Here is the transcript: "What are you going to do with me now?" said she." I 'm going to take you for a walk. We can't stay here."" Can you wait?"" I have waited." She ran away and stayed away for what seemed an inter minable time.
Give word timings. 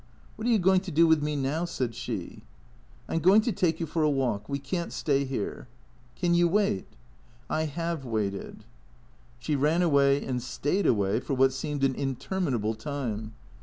"What 0.35 0.47
are 0.47 0.49
you 0.49 0.57
going 0.57 0.79
to 0.79 0.89
do 0.91 1.05
with 1.05 1.21
me 1.21 1.35
now?" 1.35 1.63
said 1.65 1.93
she." 1.93 2.41
I 3.07 3.13
'm 3.13 3.19
going 3.19 3.41
to 3.41 3.51
take 3.51 3.79
you 3.79 3.85
for 3.85 4.01
a 4.01 4.09
walk. 4.09 4.49
We 4.49 4.57
can't 4.57 4.91
stay 4.91 5.25
here."" 5.25 5.67
Can 6.19 6.33
you 6.33 6.47
wait?"" 6.47 6.87
I 7.61 7.65
have 7.65 8.03
waited." 8.03 8.65
She 9.37 9.55
ran 9.55 9.83
away 9.83 10.25
and 10.25 10.41
stayed 10.41 10.87
away 10.87 11.19
for 11.19 11.35
what 11.35 11.53
seemed 11.53 11.83
an 11.83 11.93
inter 11.93 12.39
minable 12.39 12.75
time. 12.75 13.33